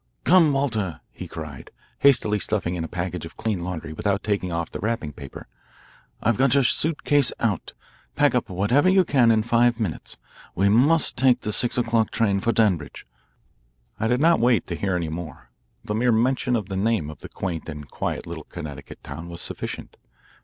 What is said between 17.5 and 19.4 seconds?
and quiet little Connecticut town was